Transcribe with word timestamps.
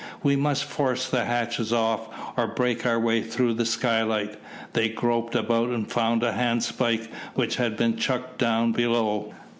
"We 0.23 0.35
must 0.35 0.63
force 0.63 1.07
the 1.07 1.25
hatches 1.25 1.71
off, 1.71 2.07
or 2.35 2.47
break 2.47 2.87
our 2.87 2.99
way 2.99 3.21
through 3.21 3.53
the 3.53 3.67
skylight." 3.67 4.35
They 4.73 4.89
groped 4.89 5.35
about 5.35 5.69
and 5.69 5.91
found 5.91 6.23
a 6.23 6.31
handspike 6.31 7.07
which 7.35 7.57
had 7.57 7.77
been 7.77 7.97
chucked 7.97 8.39
down 8.39 8.71
below. 8.71 9.31